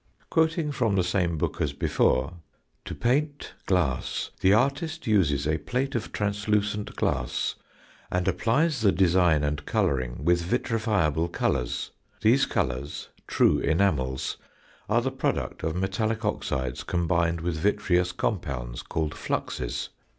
[0.31, 2.33] Quoting from the same book as before
[2.85, 7.53] "To paint glass the artist uses a plate of translucent glass,
[8.11, 11.91] and applies the design and colouring with vitrifiable colours.
[12.21, 14.37] These colours, true enamels,
[14.89, 19.89] are the product of metallic oxides combined with vitreous compounds called fluxes.